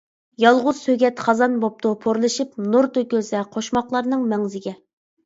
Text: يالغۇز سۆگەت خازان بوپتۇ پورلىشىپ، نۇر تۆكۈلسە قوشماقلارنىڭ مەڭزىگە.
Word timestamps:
يالغۇز 0.43 0.77
سۆگەت 0.85 1.19
خازان 1.25 1.57
بوپتۇ 1.63 1.91
پورلىشىپ، 2.05 2.57
نۇر 2.71 2.87
تۆكۈلسە 2.97 3.43
قوشماقلارنىڭ 3.57 4.25
مەڭزىگە. 4.33 4.75